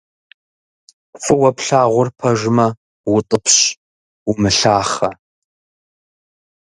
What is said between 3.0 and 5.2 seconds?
утӏыпщ, умылъахъэ.